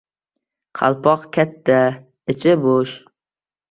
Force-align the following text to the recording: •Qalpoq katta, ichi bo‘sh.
•Qalpoq 0.79 1.29
katta, 1.39 1.79
ichi 2.37 2.59
bo‘sh. 2.67 3.01